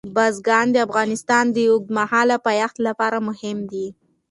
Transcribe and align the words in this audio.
بزګان 0.15 0.65
د 0.71 0.77
افغانستان 0.87 1.45
د 1.51 1.57
اوږدمهاله 1.71 2.35
پایښت 2.47 2.77
لپاره 2.87 3.17
مهم 3.27 3.57
دي. 3.71 3.87